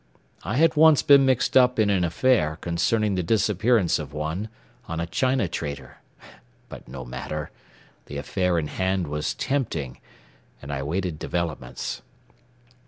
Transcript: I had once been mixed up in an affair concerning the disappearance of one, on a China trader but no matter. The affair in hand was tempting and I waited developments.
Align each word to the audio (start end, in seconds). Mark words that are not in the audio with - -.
I 0.41 0.55
had 0.57 0.75
once 0.75 1.03
been 1.03 1.27
mixed 1.27 1.55
up 1.55 1.77
in 1.77 1.91
an 1.91 2.03
affair 2.03 2.57
concerning 2.59 3.13
the 3.13 3.21
disappearance 3.21 3.99
of 3.99 4.13
one, 4.13 4.49
on 4.87 4.99
a 4.99 5.05
China 5.05 5.47
trader 5.47 5.99
but 6.69 6.87
no 6.87 7.05
matter. 7.05 7.51
The 8.07 8.17
affair 8.17 8.57
in 8.57 8.65
hand 8.67 9.05
was 9.05 9.35
tempting 9.35 9.99
and 10.59 10.73
I 10.73 10.81
waited 10.81 11.19
developments. 11.19 12.01